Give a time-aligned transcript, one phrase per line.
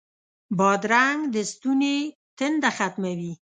[0.57, 1.97] بادرنګ د ستوني
[2.37, 3.33] تنده ختموي.